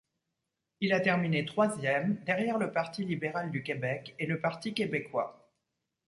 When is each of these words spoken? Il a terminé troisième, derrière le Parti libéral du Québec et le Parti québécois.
Il 0.79 0.93
a 0.93 0.99
terminé 0.99 1.45
troisième, 1.45 2.15
derrière 2.25 2.57
le 2.57 2.71
Parti 2.71 3.05
libéral 3.05 3.51
du 3.51 3.61
Québec 3.61 4.15
et 4.17 4.25
le 4.25 4.39
Parti 4.41 4.73
québécois. 4.73 5.47